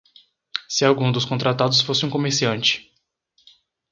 Se 0.67 0.83
algum 0.83 1.11
dos 1.11 1.25
contratados 1.25 1.81
fosse 1.81 2.07
um 2.07 2.09
comerciante. 2.09 2.91